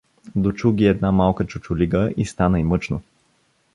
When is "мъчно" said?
2.63-3.01